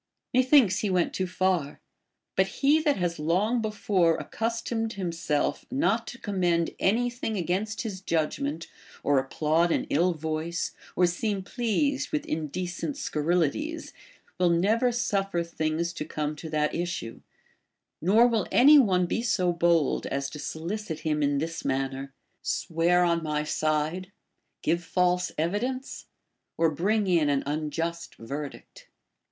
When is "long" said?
3.19-3.61